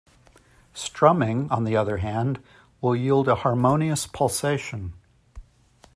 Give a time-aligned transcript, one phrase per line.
[0.73, 2.41] Strumming, on the other hand,
[2.81, 4.93] will yield a harmonious pulsation.